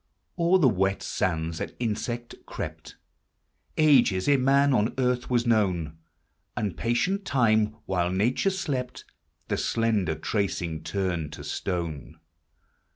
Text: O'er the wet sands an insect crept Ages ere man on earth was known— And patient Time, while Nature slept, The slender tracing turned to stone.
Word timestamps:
O'er 0.39 0.57
the 0.57 0.67
wet 0.67 1.03
sands 1.03 1.61
an 1.61 1.73
insect 1.79 2.33
crept 2.47 2.95
Ages 3.77 4.27
ere 4.27 4.35
man 4.39 4.73
on 4.73 4.95
earth 4.97 5.29
was 5.29 5.45
known— 5.45 5.95
And 6.57 6.75
patient 6.75 7.23
Time, 7.23 7.75
while 7.85 8.09
Nature 8.09 8.49
slept, 8.49 9.05
The 9.47 9.57
slender 9.57 10.15
tracing 10.15 10.81
turned 10.81 11.33
to 11.33 11.43
stone. 11.43 12.17